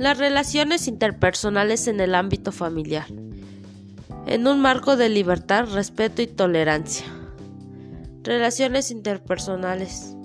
[0.00, 3.04] Las relaciones interpersonales en el ámbito familiar.
[4.26, 7.04] En un marco de libertad, respeto y tolerancia.
[8.22, 10.16] Relaciones interpersonales.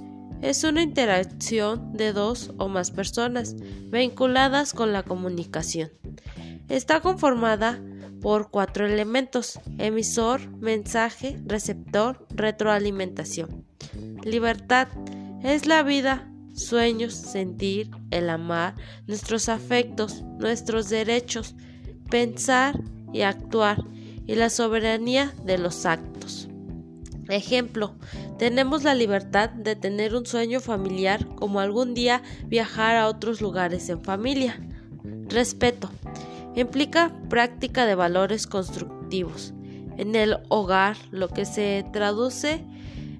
[0.41, 3.57] Es una interacción de dos o más personas
[3.91, 5.91] vinculadas con la comunicación.
[6.69, 7.77] Está conformada
[8.21, 13.65] por cuatro elementos, emisor, mensaje, receptor, retroalimentación.
[14.23, 14.87] Libertad
[15.43, 18.75] es la vida, sueños, sentir, el amar,
[19.07, 21.55] nuestros afectos, nuestros derechos,
[22.09, 22.79] pensar
[23.13, 23.83] y actuar,
[24.25, 26.47] y la soberanía de los actos.
[27.29, 27.95] Ejemplo,
[28.37, 33.89] tenemos la libertad de tener un sueño familiar como algún día viajar a otros lugares
[33.89, 34.59] en familia.
[35.27, 35.89] Respeto.
[36.55, 39.53] Implica práctica de valores constructivos
[39.97, 42.63] en el hogar, lo que se traduce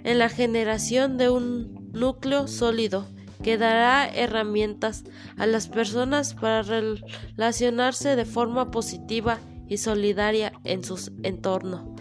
[0.03, 3.07] en la generación de un núcleo sólido
[3.45, 5.03] que dará herramientas
[5.37, 11.95] a las personas para relacionarse de forma positiva y solidaria en su entorno.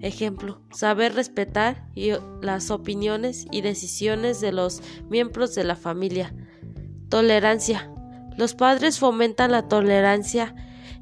[0.00, 1.86] Ejemplo, saber respetar
[2.42, 6.34] las opiniones y decisiones de los miembros de la familia.
[7.08, 7.92] Tolerancia.
[8.36, 10.52] Los padres fomentan la tolerancia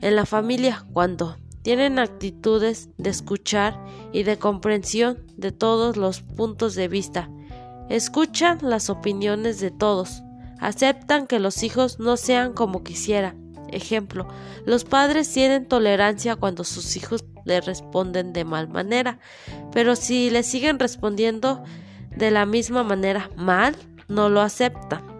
[0.02, 6.74] en la familia cuando tienen actitudes de escuchar y de comprensión de todos los puntos
[6.74, 7.30] de vista.
[7.88, 10.22] Escuchan las opiniones de todos.
[10.58, 13.34] Aceptan que los hijos no sean como quisiera.
[13.70, 14.26] Ejemplo,
[14.64, 19.18] los padres tienen tolerancia cuando sus hijos le responden de mal manera,
[19.72, 21.62] pero si le siguen respondiendo
[22.16, 23.76] de la misma manera mal,
[24.08, 25.16] no lo aceptan.